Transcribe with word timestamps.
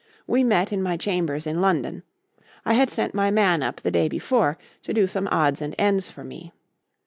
We 0.25 0.43
met 0.43 0.71
in 0.73 0.81
my 0.81 0.97
chambers 0.97 1.45
in 1.45 1.61
London. 1.61 2.01
I 2.65 2.73
had 2.73 2.89
sent 2.89 3.13
my 3.13 3.29
man 3.29 3.61
up 3.61 3.81
the 3.81 3.91
day 3.91 4.07
before 4.07 4.57
to 4.81 4.95
do 4.95 5.05
some 5.05 5.27
odds 5.31 5.61
and 5.61 5.75
ends 5.77 6.09
for 6.09 6.23
me. 6.23 6.51